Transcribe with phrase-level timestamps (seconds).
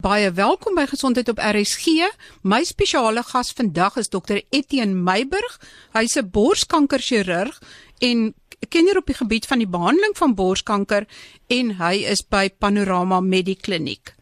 [0.00, 2.06] Baie welkom by Gesondheid op RSG.
[2.48, 5.58] My spesiale gas vandag is Dr Etienne Meiburg.
[5.92, 7.60] Hy's 'n borskankerchirurg
[7.98, 8.34] en
[8.68, 11.06] kenner op die gebied van die behandeling van borskanker
[11.46, 14.14] en hy is by Panorama Medikliniek.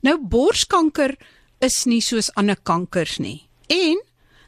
[0.00, 1.16] Nou borskanker
[1.60, 3.46] is nie soos ander kankers nie.
[3.66, 4.02] En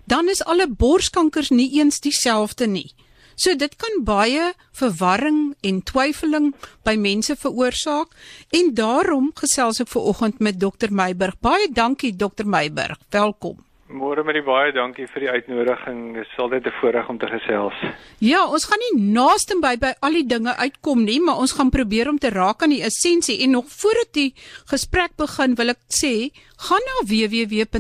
[0.06, 2.94] dan is alle borskankers nie eens dieselfde nie.
[3.38, 6.48] So dit kan baie verwarring en twyfeling
[6.82, 8.10] by mense veroorsaak
[8.58, 11.38] en daarom gesels ek ver oggend met dokter Meiburg.
[11.38, 12.98] Baie dankie dokter Meiburg.
[13.14, 13.62] Welkom.
[13.88, 16.14] Môre met die baie dankie vir die uitnodiging.
[16.18, 17.74] Dit is altyd 'n voorreg om te gesels.
[18.18, 21.70] Ja, ons gaan nie naaste by by al die dinge uitkom nie, maar ons gaan
[21.70, 24.34] probeer om te raak aan die essensie en nog voordat die
[24.66, 27.78] gesprek begin, wil ek sê, gaan na www.rsg.co.za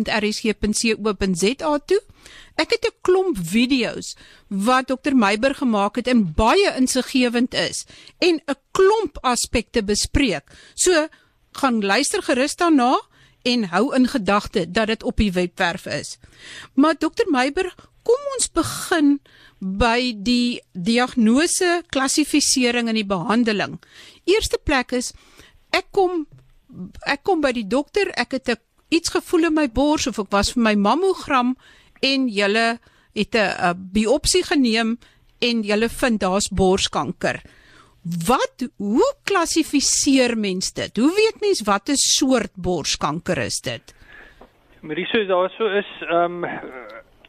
[1.86, 2.00] toe
[2.58, 4.16] Ek het 'n klomp video's
[4.48, 7.84] wat Dr Meiber gemaak het en baie insiggewend is
[8.18, 10.44] en 'n klomp aspekte bespreek.
[10.74, 11.08] So
[11.52, 13.00] gaan luister gerus daarna
[13.42, 16.18] en hou in gedagte dat dit op die webwerf is.
[16.74, 19.18] Maar Dr Meiber, kom ons begin
[19.58, 23.78] by die diagnose, klassifisering en die behandeling.
[24.24, 25.12] Eerste plek is
[25.70, 26.26] ek kom
[27.08, 30.30] ek kom by die dokter, ek het 'n iets gevoel in my bors of ek
[30.30, 31.56] was vir my mammogram
[32.00, 32.78] en julle
[33.18, 34.98] het 'n biopsie geneem
[35.40, 37.42] en julle vind daar's borskanker.
[38.26, 40.96] Wat hoe klassifiseer mens dit?
[40.96, 43.94] Hoe weet mens wat 'n soort borskanker is dit?
[44.80, 46.44] Mariso daarso is ehm um,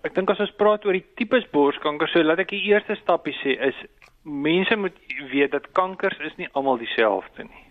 [0.01, 3.35] ek dink as ons praat oor die tipes borskanker, so laat ek die eerste stappie
[3.43, 3.75] sê is
[4.23, 4.95] mense moet
[5.31, 7.65] weet dat kankers is nie almal dieselfde nie.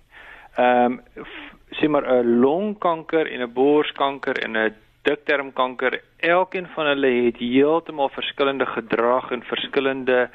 [0.57, 1.27] Ehm um,
[1.79, 8.09] sê maar 'n longkanker en 'n borskanker en 'n diktermkanker, elkeen van hulle het heeltemal
[8.09, 10.29] verskillende gedrag en verskillende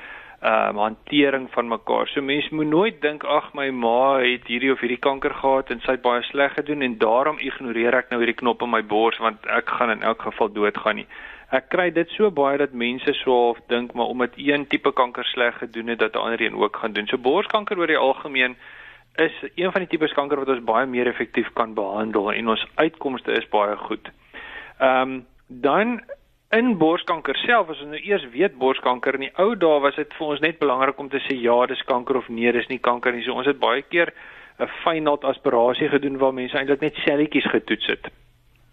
[0.43, 2.07] ehm um, hantering van mekaar.
[2.07, 5.79] So mense moet nooit dink ag my ma het hierdie of hierdie kanker gehad en
[5.85, 9.19] sy het baie sleg gedoen en daarom ignoreer ek nou hierdie knop in my bors
[9.23, 11.07] want ek gaan in elk geval doodgaan nie.
[11.59, 15.23] Ek kry dit so baie dat mense so half dink maar omdat een tipe kanker
[15.31, 17.07] sleg gedoen het dat 'n ander een ook gaan doen.
[17.07, 18.57] So borskanker oor die algemeen
[19.15, 22.67] is een van die tipes kanker wat ons baie meer effektief kan behandel en ons
[22.75, 24.11] uitkomste is baie goed.
[24.83, 26.01] Ehm um, dan
[26.49, 30.11] in borskanker self as ons nou eers weet borskanker in die ou dae was dit
[30.17, 33.13] vir ons net belangrik om te sê ja, dis kanker of nee, dis nie kanker
[33.13, 33.23] nie.
[33.25, 34.13] So ons het baie keer
[34.59, 38.11] 'n fynnaald aspirasie gedoen waar mense eintlik net selletjies getoets het.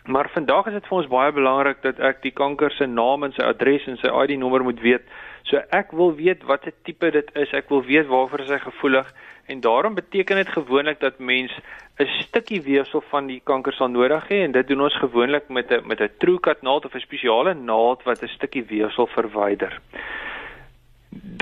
[0.06, 3.32] Maar vandag is dit vir ons baie belangrik dat ek die kanker se naam en
[3.32, 5.04] sy adres en sy ID nommer moet weet.
[5.42, 7.52] So ek wil weet watter tipe dit is.
[7.52, 9.12] Ek wil weet waarvoor hy gevoelig
[9.50, 11.52] en daarom beteken dit gewoonlik dat mens
[11.98, 15.70] 'n stukkie weefsel van die kanker sal nodig hê en dit doen ons gewoonlik met
[15.70, 19.80] 'n met 'n TrueCut naald of 'n spesiale naald wat 'n stukkie weefsel verwyder.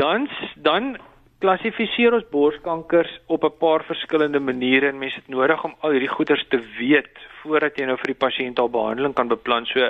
[0.00, 0.96] Dan dan
[1.42, 6.14] klassifiseer ons borskankers op 'n paar verskillende maniere en mense het nodig om al hierdie
[6.16, 9.66] goeters te weet voordat jy nou vir die pasiënt al behandeling kan beplan.
[9.66, 9.80] So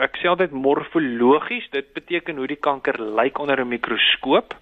[0.00, 4.54] ek sê altyd morfologies, dit beteken hoe die kanker lyk onder 'n mikroskoop.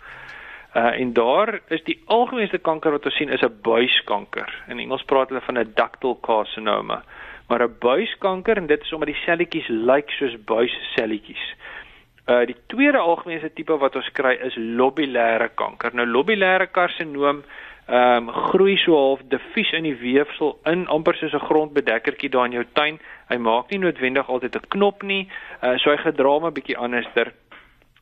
[0.74, 4.48] Uh en daar is die algemeenste kanker wat ons sien is 'n buiskanker.
[4.68, 7.02] In Engels praat hulle van 'n ductal carcinoma.
[7.48, 11.54] Maar 'n buiskanker en dit is omdat die selletjies lyk soos buisselletjies.
[12.28, 15.94] Uh die tweede algemeenste tipe wat ons kry is lobulêre kanker.
[15.94, 17.42] Nou lobulêre karsinoom
[17.88, 22.46] ehm um, groei so half diffuus in die weefsel in amper soos 'n grondbedekkertjie daar
[22.46, 23.00] in jou tuin.
[23.28, 25.28] Hy maak nie noodwendig altyd 'n knop nie.
[25.62, 27.32] Uh so hy gedra 'n bietjie anderster.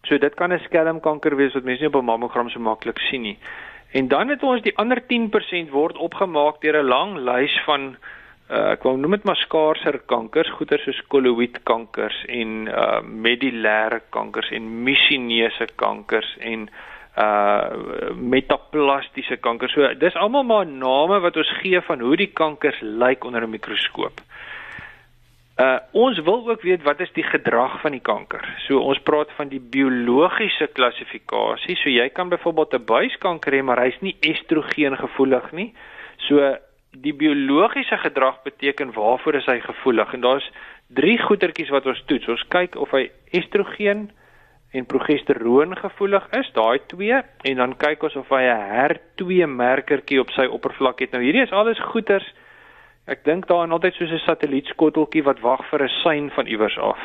[0.05, 3.23] So dit kan 'n skelmkanker wees wat mense nie op 'n mammogram so maklik sien
[3.23, 3.39] nie.
[3.93, 7.97] En dan het ons die ander 10% word opgemaak deur 'n lang lys van
[8.51, 14.51] uh, ek wil noem dit maar skaarser kankers, goeie soos koloïdkankers en uh medulêre kankers
[14.57, 16.69] en misieneuse kankers en
[17.19, 19.71] uh metaplastiese kanker.
[19.71, 23.51] So dis almal maar name wat ons gee van hoe die kankers lyk onder 'n
[23.51, 24.21] mikroskoop.
[25.61, 28.45] Uh ons wil ook weet wat is die gedrag van die kanker.
[28.67, 31.77] So ons praat van die biologiese klassifikasie.
[31.77, 35.75] So jy kan byvoorbeeld 'n buiskanker hê, maar hy's nie estrogen gevoelig nie.
[36.17, 36.57] So
[36.91, 40.13] die biologiese gedrag beteken waarvoor is hy gevoelig?
[40.15, 40.51] En daar's
[40.89, 42.29] drie goetertjies wat ons toets.
[42.29, 44.11] Ons kyk of hy estrogen
[44.71, 50.21] en progesteroon gevoelig is, daai twee, en dan kyk ons of hy 'n HER2 merkertjie
[50.21, 51.13] op sy oppervlak het.
[51.13, 52.35] Nou hierdie is alles goeters
[53.11, 57.01] Ek dink daaraan altyd soos 'n satellietskotteltjie wat wag vir 'n sein van iewers af.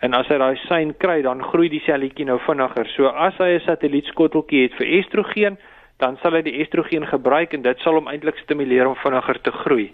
[0.00, 2.86] En as hy daai sein kry, dan groei die selletjie nou vinniger.
[2.86, 5.58] So as hy 'n satellietskotteltjie het vir estrogen,
[6.02, 9.54] dan sal hy die estrogen gebruik en dit sal hom eintlik stimuleer om vinniger te
[9.62, 9.90] groei.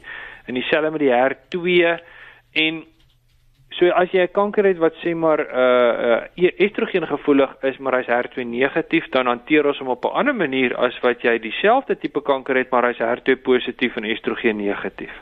[0.48, 1.98] En dieselfde met die HER2
[2.64, 2.86] en
[3.78, 7.94] So as jy 'n kanker het wat sê maar uh uh estrogen gevoelig is, maar
[8.00, 11.94] hy's HER2 negatief, dan hanteer ons hom op 'n ander manier as wat jy dieselfde
[11.98, 15.12] tipe kanker het, maar hy's HER2 positief en estrogen negatief.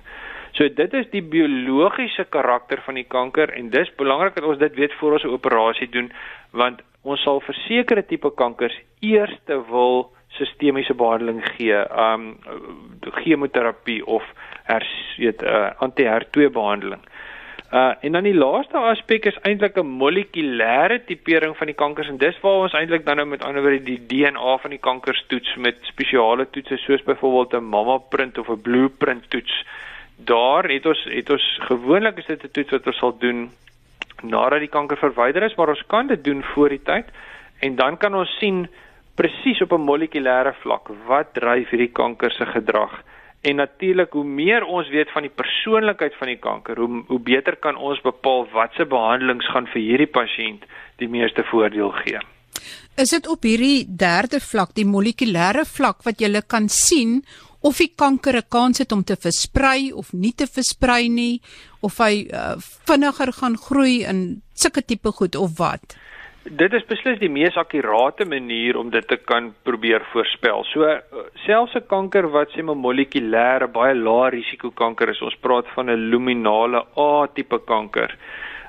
[0.52, 4.74] So dit is die biologiese karakter van die kanker en dis belangrik dat ons dit
[4.74, 6.12] weet voor ons 'n operasie doen
[6.52, 12.38] want ons sal vir sekere tipe kankers eers wil sistemiese behandeling gee, um
[13.22, 14.22] chemoterapie of
[14.64, 17.02] hers weet uh, anti-HER2 behandeling.
[17.72, 22.18] Uh en dan die laaste aspek is eintlik 'n molekulêre tipering van die kankers en
[22.18, 25.56] dis waar ons eintlik dan nou met ander woorde die DNA van die kankers toets
[25.56, 29.64] met spesiale toetse soos byvoorbeeld 'n mamma print of 'n blueprint toets.
[30.16, 33.50] Daar het ons het ons gewoonlik is dit 'n toets wat ons sal doen
[34.22, 37.06] nadat die kanker verwyder is, maar ons kan dit doen voor die tyd
[37.60, 38.68] en dan kan ons sien
[39.16, 42.92] presies op 'n molekulêre vlak wat dryf hierdie kanker se gedrag.
[43.40, 47.56] En natuurlik hoe meer ons weet van die persoonlikheid van die kanker, hoe hoe beter
[47.56, 50.64] kan ons bepaal watse behandelings gaan vir hierdie pasiënt
[50.96, 52.18] die meeste voordeel gee.
[52.96, 57.22] Is dit op hierdie derde vlak, die molekulêre vlak wat jy kan sien
[57.60, 61.40] of die kanker 'n kans het om te versprei of nie te versprei nie
[61.80, 65.96] of hy uh, vinniger gaan groei in sulke tipe goed of wat?
[66.46, 70.62] Dit is beslis die mees akkurate manier om dit te kan probeer voorspel.
[70.70, 70.86] So
[71.44, 75.90] selfs 'n kanker wat sê 'n molekulêre baie lae risiko kanker is, ons praat van
[75.90, 78.14] 'n luminale A tipe kanker.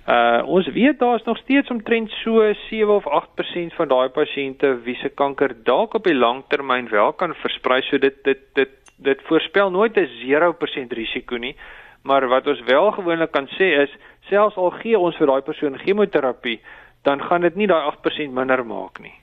[0.07, 4.95] Uh ons weet daar's nog steeds omtrent so 7 of 8% van daai pasiënte wie
[4.95, 7.81] se kanker dalk op die langtermyn wel kan versprei.
[7.81, 11.55] So dit dit dit dit voorspel nooit 'n 0% risiko nie.
[12.03, 13.91] Maar wat ons wel gewoonlik kan sê is
[14.29, 16.59] selfs al gee ons vir daai persoon chemoterapie
[17.03, 19.13] dan gaan dit nie daai 8% minder maak nie.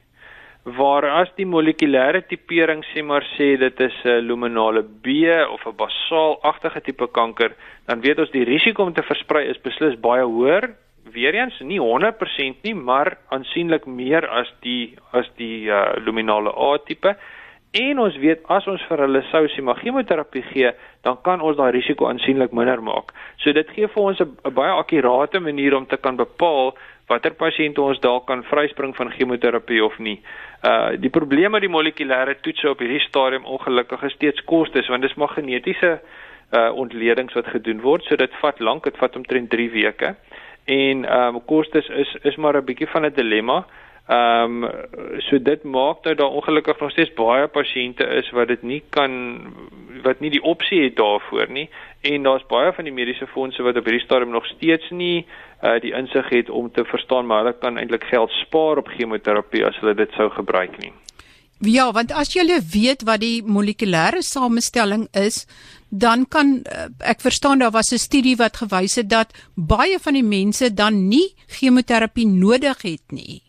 [0.64, 5.76] Waar as die molekulêre tipering sê maar sê dit is 'n luminale B of 'n
[5.76, 7.52] basaalagtige tipe kanker,
[7.86, 10.70] dan weet ons die risiko om te versprei is beslis baie hoër.
[11.12, 17.16] Weereens nie 100% nie, maar aansienlik meer as die as die uh, luminale A tipe.
[17.74, 20.68] En ons weet as ons vir hulle sou simagemoterapie gee,
[21.02, 23.10] dan kan ons daai risiko aansienlik minder maak.
[23.42, 26.74] So dit gee vir ons 'n baie akkurate manier om te kan bepaal
[27.08, 30.20] watter pasiënte ons dalk kan vryspring van chemoterapie of nie.
[30.62, 35.02] Uh die probleem met die molekulêre toetse op hierdie stadium ongelukkig is steeds kostes want
[35.02, 36.00] dis maar genetiese
[36.52, 40.14] uh ontledings wat gedoen word, so dit vat lank, dit vat omtrent 3 weke.
[40.64, 43.64] En um kostes is is maar 'n bietjie van 'n dilemma.
[44.06, 44.70] Ehm um,
[45.18, 49.12] so dit maak dat daar ongelukkig nog steeds baie pasiënte is wat dit nie kan
[50.02, 51.70] wat nie die opsie het daarvoor nie
[52.00, 55.24] en daar's baie van die mediese fondse wat op hierdie stadium nog steeds nie
[55.62, 59.64] uh, die insig het om te verstaan maar hulle kan eintlik geld spaar op chemoterapie
[59.64, 60.92] as hulle dit sou gebruik nie.
[61.64, 65.46] Ja, want as jy weet wat die molekulêre samestelling is,
[65.88, 70.12] dan kan uh, ek verstaan daar was 'n studie wat gewys het dat baie van
[70.12, 73.40] die mense dan nie chemoterapie nodig het nie.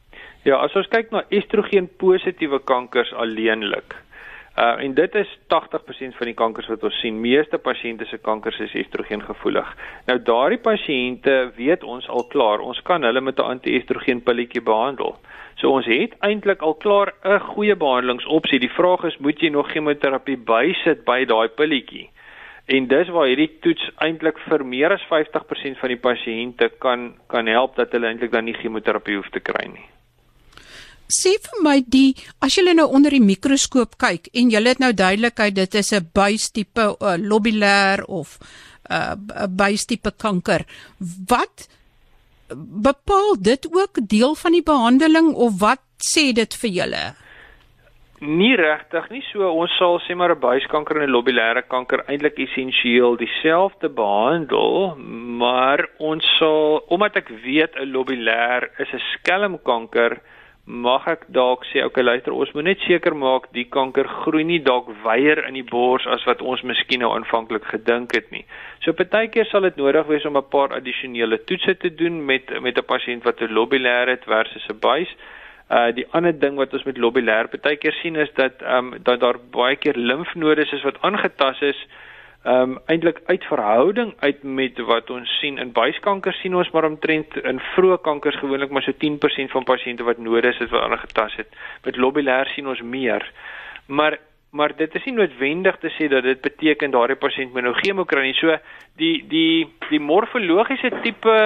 [0.46, 3.96] Ja, as ons kyk na estrogen positiewe kankers alleenlik.
[4.54, 7.16] Uh en dit is 80% van die kankers wat ons sien.
[7.18, 9.72] Meeste pasiënte se kankers is estrogen gevoelig.
[10.06, 15.16] Nou daardie pasiënte weet ons al klaar, ons kan hulle met 'n anti-estrogen pilletjie behandel.
[15.58, 18.60] So ons het eintlik al klaar 'n goeie behandelingsopsie.
[18.60, 22.10] Die vraag is, moet jy nog chemoterapie bysit by daai pilletjie?
[22.68, 27.48] En dis waar hierdie toets eintlik vir meer as 50% van die pasiënte kan kan
[27.48, 29.95] help dat hulle eintlik dan nie chemoterapie hoef te kry nie
[31.08, 34.92] sê vir my die as jy nou onder die mikroskoop kyk en jy het nou
[34.94, 38.40] duidelikheid dit is 'n buistipe uh, lobulêr of
[38.90, 40.66] 'n uh, buistipe kanker
[41.30, 41.68] wat
[42.82, 47.06] bepaal dit ook deel van die behandeling of wat sê dit vir julle?
[48.20, 49.22] Nie regtig nie.
[49.32, 54.96] So ons sal sê maar 'n buiskanker en 'n lobulêre kanker eintlik essensieel dieselfde behandel
[55.42, 60.22] maar ons sal omdat ek weet 'n lobulêr is 'n skelmkanker
[60.66, 64.60] mag ek dalk sê okay luister ons moet net seker maak die kanker groei nie
[64.66, 68.42] dalk weier in die bors as wat ons miskien nou aanvanklik gedink het nie.
[68.82, 72.78] So partykeer sal dit nodig wees om 'n paar addisionele toetse te doen met met
[72.78, 75.10] 'n pasiënt wat 'n lobulêr het versus 'n buis.
[75.70, 79.20] Uh die ander ding wat ons met lobulêr partykeer sien is dat ehm um, dat
[79.20, 81.88] daar baie keer limfnodes is wat aangetast is
[82.46, 86.86] ehm um, eintlik uit verhouding uit met wat ons sien in buiskanker sien ons maar
[86.86, 91.42] omtrent in vroeë kankers gewoonlik maar so 10% van pasiënte wat nodig is wat aangetast
[91.42, 91.56] het.
[91.84, 93.26] Met lobulêr sien ons meer.
[93.88, 94.20] Maar
[94.52, 98.06] maar dit is nie noodwendig te sê dat dit beteken daardie pasiënt moet nou chemo
[98.06, 98.38] kry nie.
[98.38, 98.54] So
[99.02, 101.38] die die die morfologiese tipe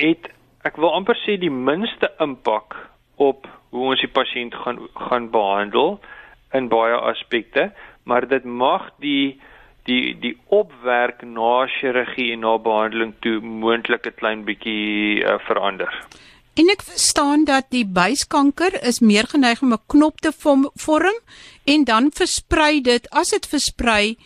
[0.00, 0.30] het
[0.64, 2.74] ek wil amper sê die minste impak
[3.16, 4.80] op hoe ons die pasiënt gaan
[5.10, 5.98] gaan behandel
[6.56, 7.68] in baie aspekte,
[8.04, 9.36] maar dit mag die
[9.86, 15.90] die die opwerk na chirurgie en na behandeling toe moontlik 'n klein bietjie uh, verander.
[16.56, 20.32] En ek verstaan dat die buiskanker is meer geneig om 'n knop te
[20.86, 21.18] vorm
[21.64, 24.16] en dan versprei dit as dit versprei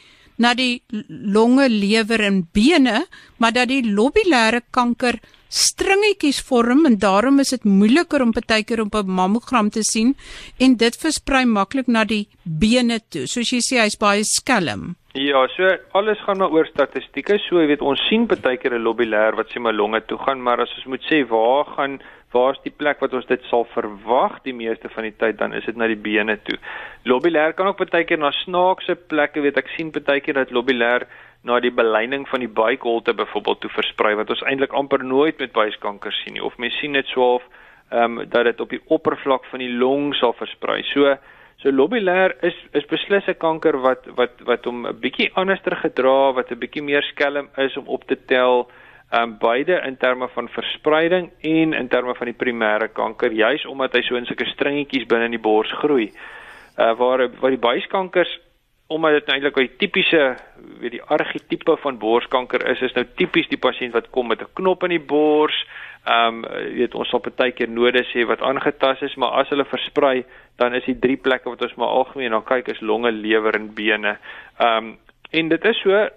[0.40, 3.04] na die longe, lewer en bene,
[3.36, 5.18] maar dat die lobulêre kanker
[5.50, 10.16] stringetjies vorm en daarom is dit moeiliker om partykeer op 'n mammogram te sien
[10.58, 13.26] en dit versprei maklik na die bene toe.
[13.26, 14.96] Soos jy sê, hy's baie skelm.
[15.12, 17.34] Ja, so alles gaan maar oor statistieke.
[17.42, 20.60] So jy weet ons sien partykeer 'n lobulêr wat sê my longe toe gaan, maar
[20.60, 22.00] as ons moet sê waar gaan
[22.30, 25.52] waar is die plek wat ons dit sal verwag die meeste van die tyd dan
[25.52, 26.58] is dit na die bene toe.
[27.04, 31.06] Lobulêr kan ook baie keer na snaakse plekke, weet ek sien baie keer dat lobulêr
[31.42, 35.52] na die beleining van die buikholte byvoorbeeld toe versprei wat ons eintlik amper nooit met
[35.52, 37.42] buiskanker sien nie of mens sien dit swaalf
[37.90, 40.82] ehm um, dat dit op die oppervlak van die long sal versprei.
[40.92, 41.16] So
[41.62, 46.32] so lobulêr is is beslis 'n kanker wat wat wat hom 'n bietjie anderster gedra,
[46.32, 48.70] wat 'n bietjie meer skelm is om op te tel
[49.12, 53.92] um, beide in terme van verspreiding en in terme van die primêre kanker juis omdat
[53.92, 56.12] hy so in sulke stringetjies binne in die bors groei.
[56.78, 58.38] Uh waar waar die buiskankers
[58.90, 60.36] omdat dit nou eintlik 'n tipiese
[60.80, 64.52] weet die argetipe van borskanker is is nou tipies die pasiënt wat kom met 'n
[64.52, 65.58] knop in die bors.
[66.04, 70.24] Ehm um, weet ons sal partykeer nodes hê wat aangetast is, maar as hulle versprei,
[70.56, 73.74] dan is die drie plekke wat ons maar algemeen na kyk is longe, lewer en
[73.74, 74.18] bene.
[74.58, 74.98] Ehm um,
[75.30, 76.08] en dit is so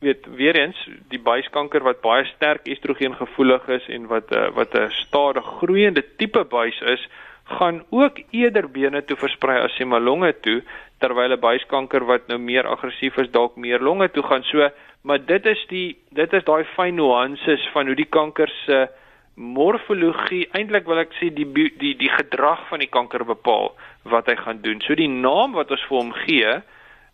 [0.00, 4.74] weet weer eens die buiskanker wat baie sterk estrogen gevoelig is en wat uh, wat
[4.74, 7.08] 'n stadig groeiende tipe buis is,
[7.48, 10.62] gaan ook eerder bene toe versprei as sema longe toe,
[11.00, 14.42] terwyl 'n buiskanker wat nou meer aggressief is dalk meer longe toe gaan.
[14.42, 14.68] So,
[15.02, 18.88] maar dit is die dit is daai fyn nuances van hoe die kanker se
[19.38, 21.46] morfologie, eintlik wil ek sê die
[21.78, 23.72] die die gedrag van die kanker bepaal
[24.04, 24.80] wat hy gaan doen.
[24.80, 26.62] So die naam wat ons vir hom gee,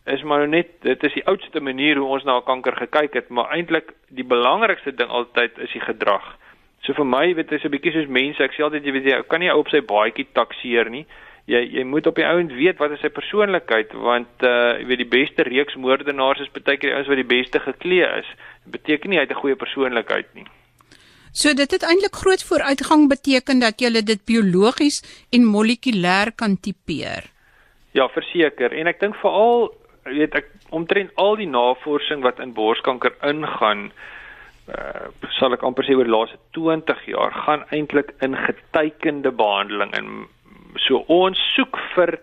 [0.07, 3.29] is maar nou net dit is die oudste manier hoe ons na kanker gekyk het,
[3.29, 6.25] maar eintlik die belangrikste ding altyd is die gedrag.
[6.85, 9.07] So vir my weet jy so 'n bietjie soos mense, ek sê altyd jy weet
[9.09, 11.07] jy kan nie op sy baadjie takseer nie.
[11.49, 15.03] Jy jy moet op die ouend weet wat is sy persoonlikheid want uh jy weet
[15.05, 18.29] die beste reeks moordenaars is baie keer die ouens wat die beste geklee is.
[18.65, 20.47] Dit beteken nie hy het 'n goeie persoonlikheid nie.
[21.33, 27.25] So dit het eintlik groot vooruitgang beteken dat jy dit biologies en molekulêr kan tipeer.
[27.93, 29.73] Ja, verseker en ek dink veral
[30.05, 33.91] weet ek omtrent al die navorsing wat in borskanker ingaan
[34.69, 39.93] uh, sal ek amper sê oor die laaste 20 jaar gaan eintlik in getekende behandeling
[39.99, 40.27] en
[40.87, 42.19] so ons soek vir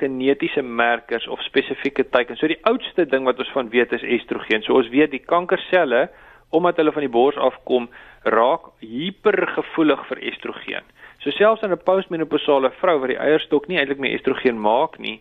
[0.00, 2.40] genetiese markers of spesifieke teikens.
[2.40, 4.64] So die oudste ding wat ons van weet is estrogen.
[4.66, 6.08] So ons weet die kankerselle
[6.54, 7.88] omdat hulle van die bors afkom
[8.30, 10.86] raak hipergevoelig vir estrogen.
[11.22, 15.20] So selfs in 'n postmenopausale vrou wat die eierstok nie eintlik meer estrogen maak nie,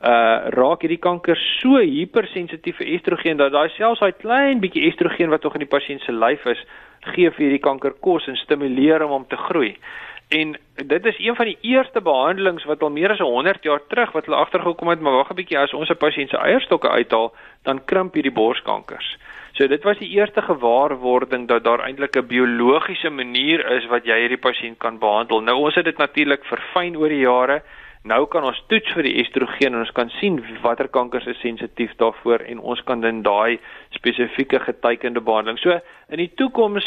[0.00, 5.28] uh raak hierdie kanker so hipersensitief vir estrogen dat daai selfs daai klein bietjie estrogen
[5.28, 6.62] wat tog in die pasiënt se lyf is,
[7.12, 9.74] gee vir hierdie kanker kos en stimuleer hom om te groei.
[10.30, 14.12] En dit is een van die eerste behandelings wat al meer as 100 jaar terug
[14.12, 17.34] wat hulle agtergekom het, maar wag 'n bietjie as ons 'n pasiënt se eierstokke uithaal,
[17.64, 19.18] dan krimp hierdie borskankers.
[19.52, 24.16] So dit was die eerste gewaarwording dat daar eintlik 'n biologiese manier is wat jy
[24.20, 25.40] hierdie pasiënt kan behandel.
[25.40, 27.62] Nou ons het dit natuurlik verfyn oor die jare
[28.08, 31.92] Nou kan ons toets vir die estrogen en ons kan sien watter kankers is sensitief
[32.00, 33.58] daarvoor en ons kan dan daai
[33.92, 35.58] spesifieke getekende behandeling.
[35.60, 35.76] So
[36.08, 36.86] in die toekoms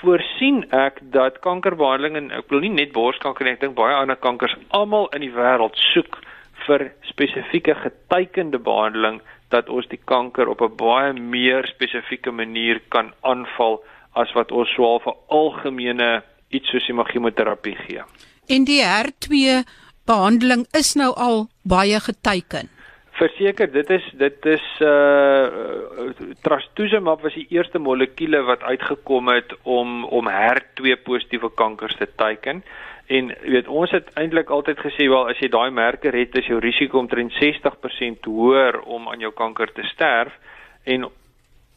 [0.00, 4.18] voorsien ek dat kankerbehandeling en ek wil nie net borskanker nie, ek dink baie ander
[4.18, 6.18] kankers almal in die wêreld soek
[6.66, 9.20] vir spesifieke getekende behandeling
[9.54, 14.68] dat ons die kanker op 'n baie meer spesifieke manier kan aanval as wat ons
[14.74, 18.02] swaal vir algemene iets soos chemotherapie gee.
[18.48, 19.62] En die HER2
[20.06, 22.70] behandeling is nou al baie geteken.
[23.14, 25.44] Verseker, dit is dit is uh
[26.42, 32.64] trastuzumab was die eerste molekuule wat uitgekom het om om HER2 positiewe kankers te teiken.
[33.06, 36.58] En weet ons het eintlik altyd gesê wel as jy daai merker het, is jou
[36.58, 40.32] risiko omtrent 60% hoër om aan jou kanker te sterf
[40.84, 41.06] en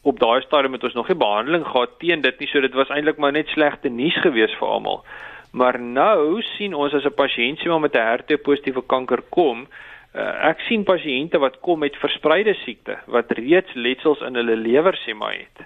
[0.02, 2.90] op daai stadium het ons nog nie behandeling gehad teen dit nie, so dit was
[2.94, 5.02] eintlik maar net slegte nuus geweest vir almal.
[5.52, 9.66] Maar nou sien ons as 'n pasiënt sien maar met 'n HER2 positiewe kanker kom,
[10.14, 14.98] uh, ek sien pasiënte wat kom met verspreide siekte wat reeds letsels in hulle lewer
[15.04, 15.58] sê maar het.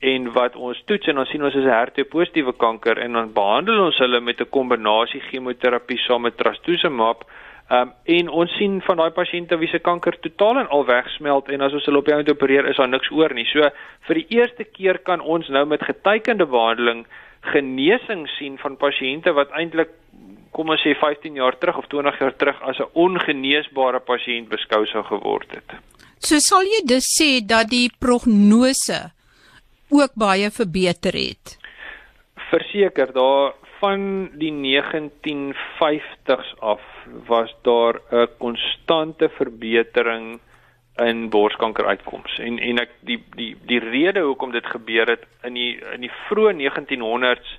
[0.00, 3.32] En wat ons toets en ons sien ons is 'n HER2 positiewe kanker en dan
[3.32, 7.24] behandel ons hulle met 'n kombinasie chemoterapie saam met trastuzumab.
[7.70, 11.60] Um, en ons sien van daai pasiënte wie se kanker totaal en al wegsmelt en
[11.60, 13.44] as ons hulle op die ount opereer is daar niks oor nie.
[13.44, 13.60] So
[14.08, 17.04] vir die eerste keer kan ons nou met getekende behandeling
[17.40, 19.90] genesing sien van pasiënte wat eintlik
[20.52, 24.86] kom ons sê 15 jaar terug of 20 jaar terug as 'n ongeneesbare pasiënt beskou
[24.86, 25.68] sou geword het.
[26.18, 29.12] So sal jy dus sê dat die prognose
[29.90, 31.58] ook baie verbeter het.
[32.50, 36.82] Verseker, daar van die 1950s af
[37.26, 40.40] was daar 'n konstante verbetering
[40.98, 42.38] in borskanker uitkoms.
[42.38, 46.12] En en ek die die die rede hoekom dit gebeur het in die in die
[46.28, 47.56] vroeë 1900s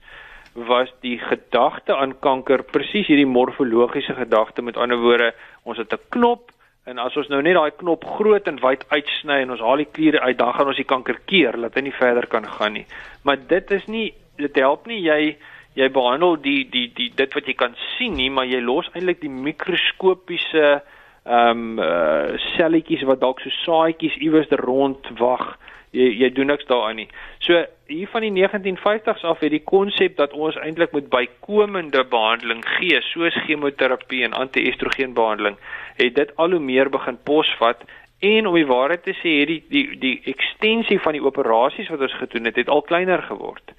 [0.53, 6.09] was die gedagte aan kanker presies hierdie morfologiese gedagte met ander woorde ons het 'n
[6.09, 6.51] knop
[6.85, 9.91] en as ons nou net daai knop groot en wyd uitsny en ons haal die
[9.91, 12.85] kliere uit dan gaan ons die kanker keer dat hy nie verder kan gaan nie
[13.23, 15.37] maar dit is nie dit help nie jy
[15.75, 19.21] jy behandel die die die dit wat jy kan sien nie maar jy los eintlik
[19.21, 20.81] die mikroskopiese
[21.29, 25.57] ehm um, uh, selletjies wat dalk so saaitjies iewers rond wag
[25.93, 27.07] jy jy doen niks daaraan nie.
[27.45, 32.61] So hier van die 1950s af het die konsep dat ons eintlik moet bykomende behandeling
[32.77, 35.57] gee soos chemoterapie en anti-estrogen behandeling,
[35.97, 37.85] het dit al hoe meer begin posvat
[38.19, 42.01] en om die waarheid te sê, het die die die ekstensie van die operasies wat
[42.05, 43.73] ons gedoen het, het al kleiner geword.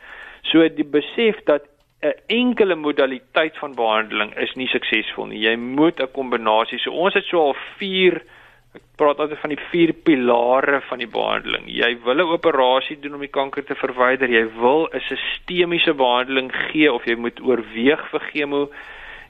[0.50, 1.66] So die besef dat
[2.02, 5.40] 'n enkele modaliteit van behandeling is nie suksesvol nie.
[5.40, 6.78] Jy moet 'n kombinasie.
[6.78, 8.22] So ons het so al 4
[8.70, 11.64] Ek praat altyd van die vier pilare van die behandeling.
[11.66, 14.30] Jy wil 'n operasie doen om die kanker te verwyder.
[14.30, 18.70] Jy wil 'n sistemiese behandeling gee of jy moet oorweeg vir chemo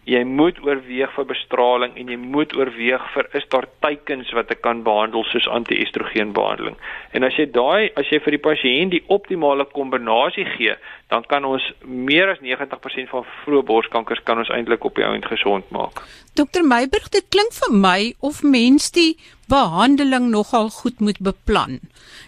[0.09, 4.63] jy moet oorweeg vir bestraling en jy moet oorweeg vir is daar teikens wat ek
[4.65, 6.79] kan behandel soos anti-estrogen behandeling.
[7.13, 10.77] En as jy daai as jy vir die pasiënt die optimale kombinasie gee,
[11.13, 15.29] dan kan ons meer as 90% van vroeë borskankers kan ons eintlik op die ount
[15.29, 16.01] gesond maak.
[16.39, 19.19] Dokter Meiburg, dit klink vir my of mens die
[19.51, 21.79] behandeling nogal goed moet beplan.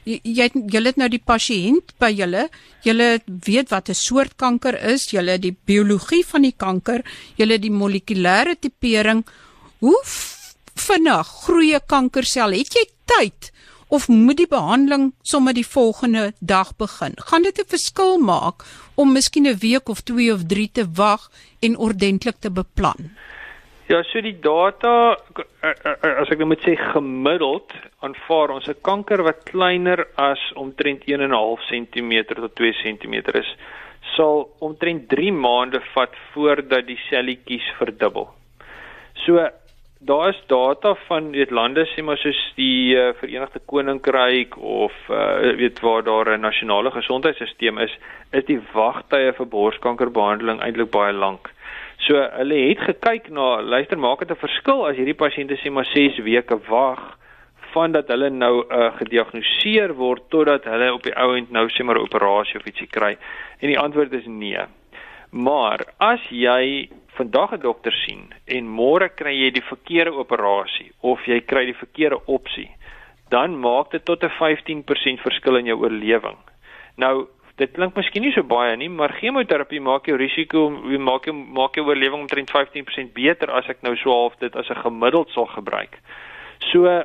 [0.09, 2.49] Jy jy julle het nou die pasiënt by julle.
[2.87, 3.09] Julle
[3.47, 5.11] weet wat 'n soort kanker is.
[5.11, 7.05] Julle die biologie van die kanker.
[7.37, 9.25] Julle die molekulêre tipering.
[9.79, 10.01] Hoe
[10.75, 12.51] vinnig groei 'n kankersel?
[12.53, 13.53] Het jy tyd
[13.89, 17.13] of moet die behandeling sommer die volgende dag begin?
[17.17, 18.65] Gaan dit 'n verskil maak
[18.95, 23.11] om miskien 'n week of 2 of 3 te wag en ordentlik te beplan
[23.93, 25.19] Ja, so die data
[25.61, 27.75] as ek nou moet sê gemiddeld
[28.07, 33.51] aanvaar ons 'n kanker wat kleiner as omtrent 1.5 cm tot 2 cm is,
[34.15, 38.31] sal omtrent 3 maande vat voordat die selletjies verdubbel.
[39.27, 39.45] So
[40.01, 45.53] daar is data van weet lande sê maar soos die uh, Verenigde Koninkryk of uh,
[45.61, 47.99] weet waar daar 'n nasionale gesondheidstelsel is,
[48.33, 51.53] is die wagtye vir borskankerbehandeling eintlik baie lank.
[52.03, 55.87] So hulle het gekyk na luister maak dit 'n verskil as hierdie pasiënte sê maar
[55.87, 57.19] 6 weke wag
[57.73, 62.09] vandat hulle nou uh, gediagnoseer word totdat hulle op die ouend nou sê maar 'n
[62.09, 63.17] operasie of ietsie kry.
[63.61, 64.65] En die antwoord is nee.
[65.31, 71.25] Maar as jy vandag 'n dokter sien en môre kry jy die verkeerde operasie of
[71.27, 72.71] jy kry die verkeerde opsie,
[73.29, 76.39] dan maak dit tot 'n 15% verskil in jou oorlewing.
[76.97, 77.29] Nou
[77.63, 80.69] dit klink miskien nie so baie nie, maar chemoterapie maak jou risiko
[81.07, 84.71] maak jou maak jou oorlewing omtrent 15% beter as ek nou so half dit as
[84.71, 85.99] 'n gemiddeld sal gebruik.
[86.73, 87.05] So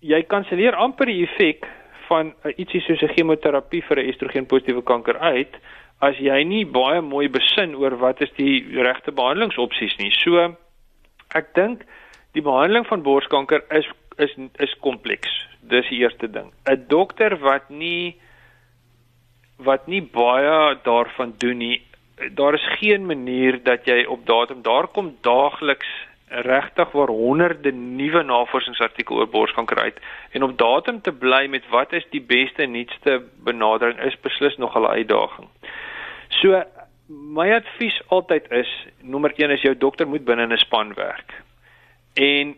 [0.00, 1.66] jy kanselleer amper die effek
[2.08, 5.54] van uh, ietsie soos 'n chemoterapie vir 'n estrogen positiewe kanker uit
[6.00, 10.10] as jy nie baie mooi besin oor wat is die regte behandelingsopsies nie.
[10.10, 10.56] So
[11.34, 11.84] ek dink
[12.34, 13.86] die behandeling van borskanker is
[14.18, 15.30] is is kompleks.
[15.62, 16.52] Dis die eerste ding.
[16.66, 18.16] 'n Dokter wat nie
[19.56, 21.82] wat nie baie daarvan doen nie.
[22.34, 25.88] Daar is geen manier dat jy op datum daar kom daagliks
[26.28, 31.92] regtig waar honderde nuwe navorsingsartikels oor borskanker uit en op datum te bly met wat
[31.92, 35.48] is die beste en nuutste benadering is beslis nog 'n uitdaging.
[36.28, 36.62] So
[37.08, 41.32] my advies altyd is nommer 1 is jou dokter moet binne 'n span werk.
[42.14, 42.56] En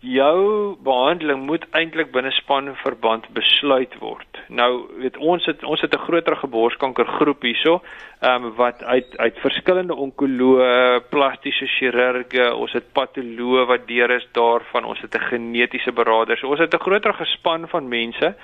[0.00, 4.38] jou behandeling moet eintlik binne span verband besluit word.
[4.48, 7.82] Nou weet ons het ons het 'n groter geborskanker groep hierso,
[8.20, 14.26] ehm um, wat uit uit verskillende onkoloë, plastiese chirurge, ons het patoloë wat deur is
[14.32, 16.36] daarvan, ons het 'n genetiese beraader.
[16.38, 18.34] So ons het 'n groter gespan van mense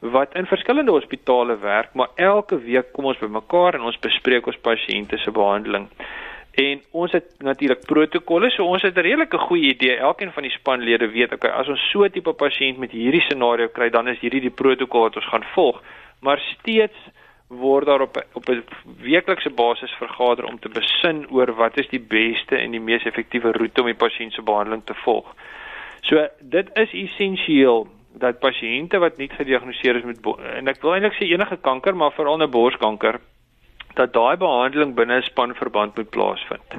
[0.00, 4.56] wat in verskillende hospitale werk, maar elke week kom ons bymekaar en ons bespreek ons
[4.56, 5.88] pasiënte se behandeling.
[6.52, 9.96] En ons het natuurlik protokolle, so ons het 'n redelike goeie idee.
[9.96, 13.68] Elkeen van die spanlede weet, okay, as ons so 'n tipe pasiënt met hierdie scenario
[13.68, 15.82] kry, dan is hierdie die protokol wat ons gaan volg.
[16.20, 16.98] Maar steeds
[17.48, 18.64] word daar op op 'n
[19.00, 23.52] weeklikse basis vergader om te besin oor wat is die beste en die mees effektiewe
[23.52, 25.34] roete om die pasiënt se behandeling te volg.
[26.00, 30.18] So dit is essensieel dat pasiënte wat nie gediagnoseer is met
[30.56, 33.20] en ek wil eintlik sê enige kanker, maar veral 'n borskanker
[33.94, 36.70] dat daai behandeling binne 'n spanverband moet plaasvind.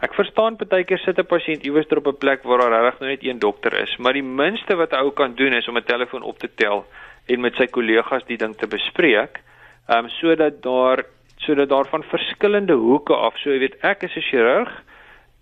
[0.00, 3.24] Ek verstaan baie keer sit 'n pasiënt iewers op 'n plek waar daar regtig net
[3.24, 6.22] een dokter is, maar die minste wat 'n ou kan doen is om 'n telefoon
[6.22, 6.86] op te tel
[7.26, 9.40] en met sy kollegas die ding te bespreek,
[9.88, 11.04] ehm um, sodat daar
[11.36, 14.70] sodat daar van verskillende hoeke af, so jy weet ek is 'n chirurg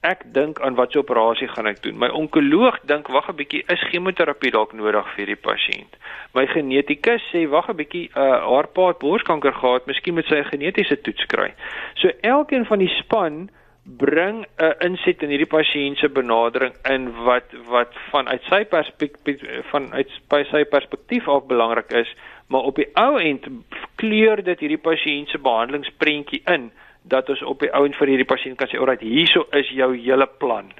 [0.03, 1.99] ek dink aan watter operasie gaan ek doen.
[1.99, 5.93] My onkoloog dink wag 'n bietjie, is chemoterapie dalk nodig vir hierdie pasiënt.
[6.35, 10.37] My genetikus sê wag 'n bietjie, uh, haar pa het borskanker gehad, miskien moet sy
[10.37, 11.53] 'n genetiese toets kry.
[11.95, 13.51] So elkeen van die span
[13.87, 20.09] bring 'n inset in hierdie pasiënt se benadering in wat wat vanuit sy perspektief vanuit
[20.51, 22.15] sy perspektief ook belangrik is,
[22.49, 23.47] maar op die ou end
[23.95, 26.71] kleur dit hierdie pasiënt se behandelingsprentjie in
[27.09, 29.95] dat ons op die ou end vir hierdie pasiënt kan sê, "Alright, hierso is jou
[29.97, 30.73] hele plan."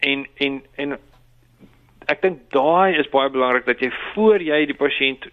[0.00, 0.98] En en en
[2.06, 5.28] ek dink daai is baie belangrik dat jy voor jy die pasiënt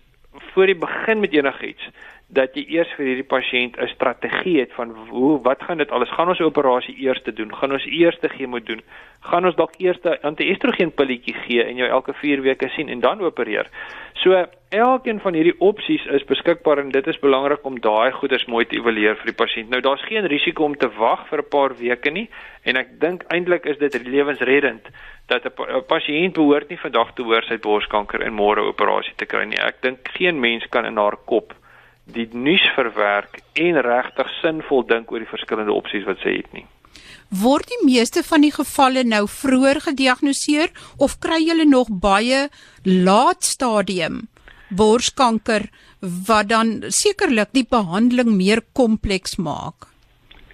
[0.53, 1.87] voor jy begin met enigiets
[2.35, 6.11] dat jy eers vir hierdie pasiënt 'n strategie het van hoe wat gaan dit alles
[6.11, 8.81] gaan ons operasie eers te doen gaan ons eers te chemo doen
[9.29, 12.99] gaan ons dalk eers 'n anti-estrogen pilletjie gee en jou elke 4 weke sien en
[12.99, 13.67] dan opereer.
[14.13, 18.65] So elkeen van hierdie opsies is beskikbaar en dit is belangrik om daai goeders mooi
[18.65, 19.69] te evalueer vir die pasiënt.
[19.69, 22.29] Nou daar's geen risiko om te wag vir 'n paar weke nie
[22.63, 24.87] en ek dink eintlik is dit lewensreddend
[25.27, 29.45] dat 'n pasiënt behoort nie vandag te hoor sy borskanker en môre operasie te kry
[29.45, 29.59] nie.
[29.59, 31.53] Ek dink geen mens kan in haar kop
[32.05, 36.65] die nuus verwerk en regtig sinvol dink oor die verskillende opsies wat sy het nie.
[37.29, 40.69] Word die meeste van die gevalle nou vroeër gediagnoseer
[41.01, 42.47] of kry julle nog baie
[42.85, 44.27] laat stadium
[44.69, 45.67] borskanker
[46.27, 49.89] wat dan sekerlik die behandeling meer kompleks maak?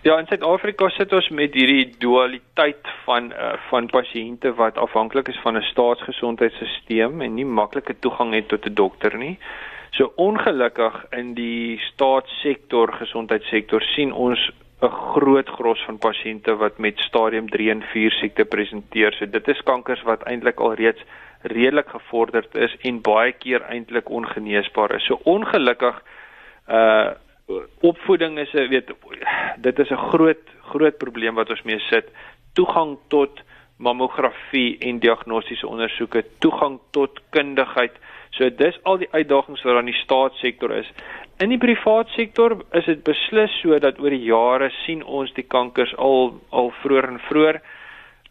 [0.02, 5.38] Ja, in Suid-Afrika sit ons met hierdie dualiteit van uh, van pasiënte wat afhanklik is
[5.44, 9.38] van 'n staatsgesondheidstelsel en nie maklike toegang het tot 'n dokter nie.
[9.91, 14.39] So ongelukkig in die staatssektor gesondheidssektor sien ons
[14.82, 19.13] 'n groot gros van pasiënte wat met stadium 3 en 4 siekte presenteer.
[19.13, 21.04] So dit is kankers wat eintlik al reeds
[21.41, 25.06] redelik gevorderd is en baie keer eintlik ongeneesbaar is.
[25.06, 26.04] So ongelukkig
[26.69, 27.12] uh
[27.82, 28.91] opvoeding is 'n weet
[29.58, 32.08] dit is 'n groot groot probleem wat ons mee sit.
[32.54, 33.41] Toegang tot
[33.77, 37.95] mammografie en diagnostiese ondersoeke, toegang tot kundigheid
[38.38, 40.88] So dis al die uitdagings wat aan die staatssektor is.
[41.44, 45.48] In die privaat sektor is dit beslis so dat oor die jare sien ons die
[45.48, 47.62] kankers al al vroeër en vroeër.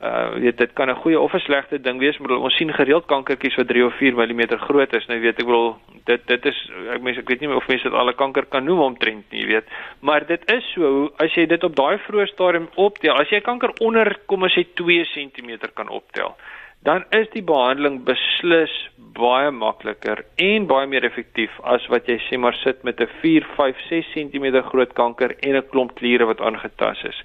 [0.01, 3.07] Uh weet dit kan 'n goeie of 'n slegte ding wees, maar ons sien gereeld
[3.07, 5.07] kankertjies wat 3 of 4 mm groot is.
[5.07, 7.99] Nou weet ek wel dit dit is ek mens ek weet nie of mense dit
[7.99, 9.65] alle kanker kan noem omtrent nie, weet.
[10.01, 13.71] Maar dit is so as jy dit op daai vroeë stadium optel, as jy kanker
[13.81, 16.37] onder kom as jy 2 cm kan optel
[16.83, 18.73] dan is die behandeling beslis
[19.17, 23.47] baie makliker en baie meer effektief as wat jy sê maar sit met 'n 4,
[23.57, 27.23] 5, 6 cm groot kanker en 'n klomp kliere wat aangetast is.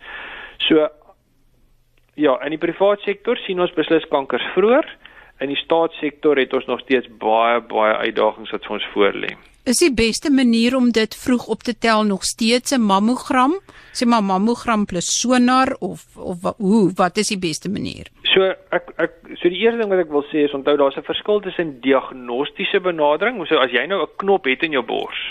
[0.68, 0.90] So
[2.16, 4.86] ja, in die private sektor sien ons beslis kankers vroeër.
[5.44, 9.36] In die staatssektor het ons nog steeds baie baie uitdagings wat vir ons voorlê.
[9.66, 13.54] Is die beste manier om dit vroeg op te tel nog steeds 'n mammogram?
[13.94, 18.08] Sê maar mammogram plus sonar of of hoe wat is die beste manier?
[18.36, 21.08] So ek ek so die eerste ding wat ek wil sê is onthou daar's 'n
[21.08, 25.22] verskil tussen diagnostiese benadering, so as jy nou 'n knop het in jou bors,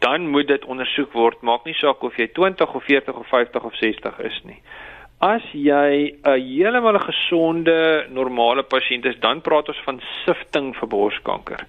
[0.00, 3.64] dan moet dit ondersoek word, maak nie saak of jy 20 of 40 of 50
[3.64, 4.60] of 60 is nie.
[5.20, 11.64] As jy 'n heeltemal gesonde normale pasiënt is, dan praat ons van sifting vir borskanker.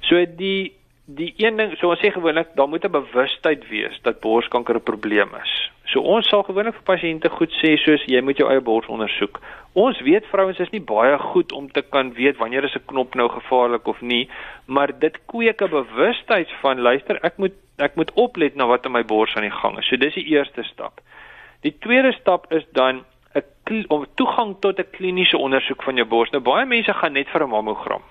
[0.00, 0.72] So die
[1.08, 4.82] die een ding, so ons sê gewoonlik, daar moet 'n bewustheid wees dat borskanker 'n
[4.82, 5.70] probleem is.
[5.84, 9.40] So ons sal gewoonlik vir pasiënte goed sê soos jy moet jou eie bors ondersoek.
[9.72, 13.14] Ons weet vrouens is nie baie goed om te kan weet wanneer is 'n knop
[13.14, 14.28] nou gevaarlik of nie,
[14.66, 18.92] maar dit kweek 'n bewustheid van luister, ek moet ek moet oplet na wat in
[18.92, 19.86] my bors aan die gang is.
[19.86, 21.00] So dis die eerste stap.
[21.62, 26.30] Die tweede stap is dan 'n om toegang tot 'n kliniese ondersoek van jou bors.
[26.30, 28.02] Nou baie mense gaan net vir 'n mammogram.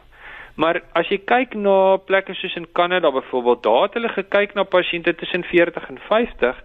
[0.58, 4.64] Maar as jy kyk na plekke soos in Kanada byvoorbeeld, daar het hulle gekyk na
[4.66, 6.62] pasiënte tussen 40 en 50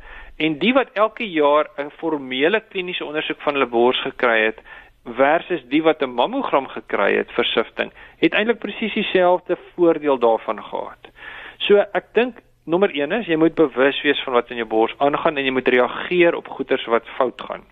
[0.47, 4.63] en die wat elke jaar 'n formele kliniese ondersoek van hulle bors gekry het
[5.05, 10.63] versus die wat 'n mammogram gekry het vir sifting, het eintlik presies dieselfde voordeel daarvan
[10.63, 11.13] gehad.
[11.59, 14.95] So ek dink nommer 1 is jy moet bewus wees van wat in jou bors
[14.99, 17.65] aangaan en jy moet reageer op goeters wat fout gaan.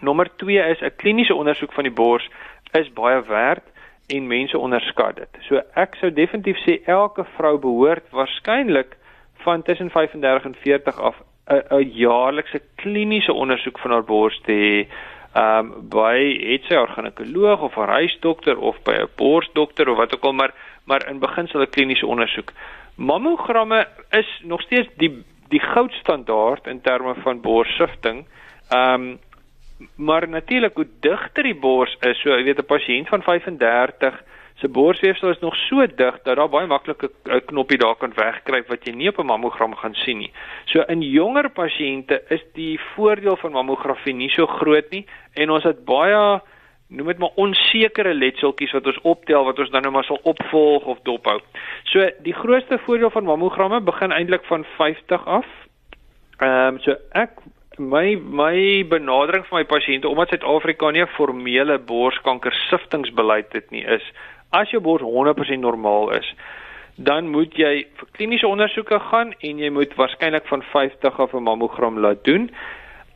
[0.00, 2.28] Nommer 2 is 'n kliniese ondersoek van die bors
[2.72, 3.64] is baie werd
[4.08, 5.40] en mense onderskat dit.
[5.48, 8.96] So ek sou definitief sê elke vrou behoort waarskynlik
[9.44, 11.16] van tussen 35 en 40 af
[11.48, 14.86] 'n jaarlikse kliniese ondersoek van haar bors te hê.
[15.34, 16.18] Ehm um, by
[16.52, 20.32] het sy haar ginekoloog of haar huisdokter of by 'n borsdokter of wat ook al
[20.32, 22.52] maar maar in beginsel 'n kliniese ondersoek.
[22.94, 28.26] Mammogramme is nog steeds die die goudstandaard in terme van borssifting.
[28.68, 29.18] Ehm um,
[29.96, 34.22] maar natuurlik hoe digter die bors is, so jy weet 'n pasiënt van 35
[34.58, 38.68] se borsweefsel is nog so dig dat daar baie maklik 'n knoppie daar kan wegkruip
[38.68, 40.32] wat jy nie op 'n mammogram gaan sien nie.
[40.64, 45.64] So in jonger pasiënte is die voordeel van mammografie nie so groot nie en ons
[45.64, 46.40] het baie
[46.88, 50.84] noem dit maar onsekere letseltjies wat ons optel wat ons dan nou maar sal opvolg
[50.84, 51.40] of dophou.
[51.84, 55.46] So die grootste voordeel van mammogramme begin eintlik van 50 af.
[56.38, 57.30] Ehm um, so ek
[57.78, 63.84] my my benadering vir my pasiënte omdat Suid-Afrika nie 'n formele borskanker siftingsbeleid het nie
[63.84, 64.02] is
[64.50, 66.34] as jou bors 100% normaal is
[66.98, 71.42] dan moet jy vir kliniese ondersoeke gaan en jy moet waarskynlik van 50 af 'n
[71.42, 72.50] mammogram laat doen.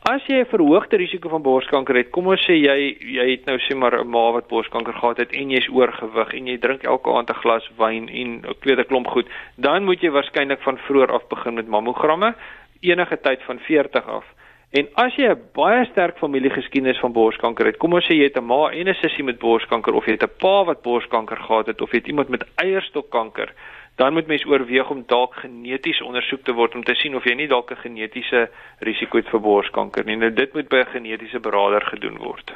[0.03, 3.57] As jy 'n verhoogde risiko van borskanker het, kom ons sê jy jy het nou
[3.57, 7.09] sê maar 'n ma wat borskanker gehad het en jy's oorgewig en jy drink elke
[7.09, 11.11] aand 'n glas wyn en 'n tweede klomp goed, dan moet jy waarskynlik van vroeër
[11.11, 12.35] af begin met mammogramme
[12.81, 14.25] enige tyd van 40 af.
[14.73, 18.37] En as jy 'n baie sterk familiegeskiedenis van borskanker het, kom ons sê jy het
[18.37, 21.67] 'n ma en 'n sussie met borskanker of jy het 'n pa wat borskanker gehad
[21.67, 23.53] het of jy het iemand met eierstokkanker,
[23.97, 27.35] dan moet mens oorweeg om dalk geneties ondersoek te word om te sien of jy
[27.35, 30.15] nie dalk 'n genetiese risiko het vir borskanker nie.
[30.15, 32.51] Nou dit moet by 'n genetiese beraader gedoen word.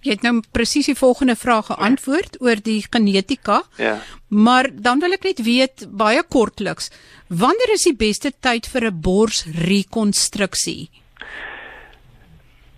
[0.00, 3.62] Jy het nou presies die volgende vraag geantwoord oor die genetika.
[3.78, 4.00] Ja.
[4.28, 6.90] Maar dan wil ek net weet baie kortliks,
[7.28, 11.01] wanneer is die beste tyd vir 'n borsrekonstruksie?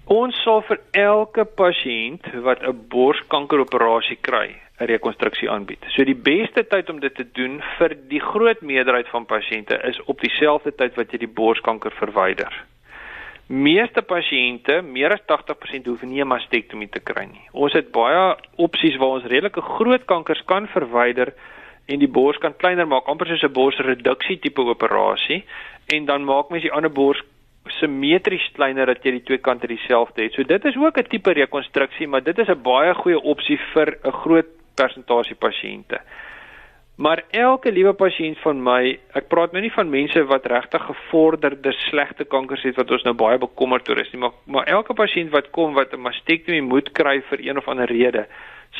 [0.04, 5.80] Ons sal vir elke pasiënt wat 'n borskankeroperasie kry, 'n rekonstruksie aanbied.
[5.96, 10.00] So die beste tyd om dit te doen vir die groot meerderheid van pasiënte is
[10.04, 12.52] op dieselfde tyd wat jy die borskanker verwyder.
[13.48, 17.48] Meeste pasiënte, meer as 80% hoef nie 'n mastektomie te kry nie.
[17.52, 21.32] Ons het baie opsies waar ons redelike groot kankers kan verwyder
[21.86, 25.44] en die bors kan kleiner maak, amper soos 'n borsreduksie tipe operasie
[25.86, 27.22] en dan maak mens die ander bors
[27.68, 30.32] simmetries kleiner dat jy die twee kante dieselfde het.
[30.32, 33.98] So dit is ook 'n tipe rekonstruksie, maar dit is 'n baie goeie opsie vir
[34.04, 36.00] 'n groot persentasie pasiënte.
[36.96, 41.72] Maar elke liewe pasiënt van my, ek praat nou nie van mense wat regtig gevorderde
[41.72, 45.30] slegte kankers het wat ons nou baie bekommerd oor is nie, maar maar elke pasiënt
[45.34, 48.26] wat kom wat 'n mastektomie moet kry vir een of ander rede,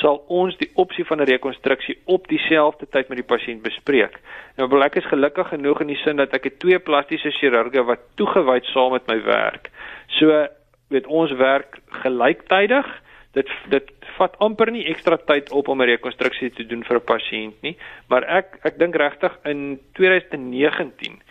[0.00, 4.20] sal ons die opsie van 'n rekonstruksie op dieselfde tyd met die pasiënt bespreek.
[4.56, 7.84] Nou wil ek is gelukkig genoeg in die sin dat ek het twee plastiese chirurge
[7.84, 9.70] wat toegewyd saam met my werk.
[10.18, 10.46] So
[10.88, 12.86] weet ons werk gelyktydig.
[13.32, 17.04] Dit dit vat amper nie ekstra tyd op om 'n rekonstruksie te doen vir 'n
[17.04, 17.76] pasiënt nie,
[18.08, 21.22] maar ek ek dink regtig in 2019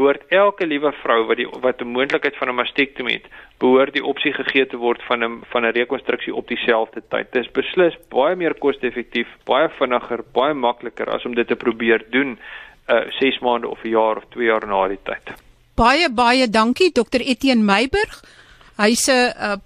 [0.00, 4.04] behoort elke liewe vrou wat die wat 'n moontlikheid van 'n mastektomie het, behoort die
[4.12, 7.32] opsie gegee te word van 'n van 'n rekonstruksie op dieselfde tyd.
[7.32, 12.04] Dit is beslis baie meer koste-effektief, baie vinniger, baie makliker as om dit te probeer
[12.10, 12.38] doen
[12.88, 15.34] uh 6 maande of 'n jaar of 2 jaar na die tyd.
[15.74, 18.24] Baie baie dankie Dr Etienne Meiburg.
[18.76, 19.56] Hy's 'n uh,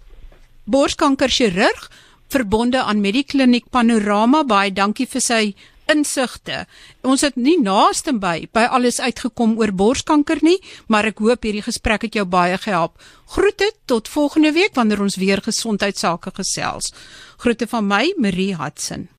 [0.64, 1.90] borskanker chirurg
[2.28, 4.44] verbonde aan Medikliniek Panorama.
[4.44, 5.54] Baie dankie vir sy
[5.92, 6.64] insigte.
[7.02, 11.64] Ons het nie naaste by by alles uitgekom oor borskanker nie, maar ek hoop hierdie
[11.64, 13.00] gesprek het jou baie gehelp.
[13.36, 16.92] Groete tot volgende week wanneer ons weer gesondheidsake gesels.
[17.38, 19.13] Groete van my, Marie Hudson.